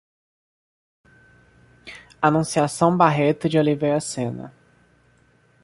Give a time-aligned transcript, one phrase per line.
[2.23, 4.51] Anunciação Barreto de Oliveira Sena